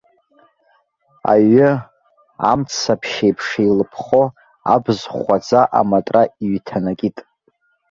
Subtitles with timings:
[1.31, 1.69] Аҩы,
[2.51, 4.23] амцаԥшь еиԥш еилыԥхо,
[4.73, 7.17] абз хәхәаӡа аматра иҩҭанакит.